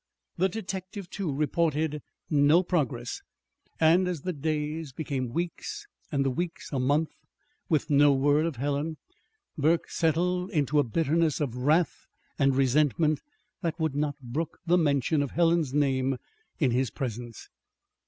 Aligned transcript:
The 0.35 0.49
detective, 0.49 1.11
too, 1.11 1.31
reported 1.31 2.01
no 2.27 2.63
progress. 2.63 3.21
And 3.79 4.07
as 4.07 4.21
the 4.21 4.33
days 4.33 4.91
became 4.93 5.29
weeks, 5.29 5.85
and 6.11 6.25
the 6.25 6.31
weeks 6.31 6.69
a 6.71 6.79
month, 6.79 7.11
with 7.69 7.91
no 7.91 8.11
word 8.11 8.47
of 8.47 8.55
Helen, 8.55 8.97
Burke 9.59 9.91
settled 9.91 10.49
into 10.49 10.79
a 10.79 10.83
bitterness 10.83 11.39
of 11.39 11.55
wrath 11.55 12.07
and 12.39 12.55
resentment 12.55 13.21
that 13.61 13.79
would 13.79 13.93
not 13.93 14.15
brook 14.19 14.57
the 14.65 14.75
mention 14.75 15.21
of 15.21 15.29
Helen's 15.29 15.71
name 15.71 16.17
in 16.57 16.71
his 16.71 16.89
presence. 16.89 17.47